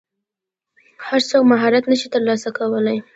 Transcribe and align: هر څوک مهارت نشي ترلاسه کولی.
هر 1.07 1.21
څوک 1.29 1.43
مهارت 1.51 1.83
نشي 1.91 2.07
ترلاسه 2.15 2.49
کولی. 2.57 2.97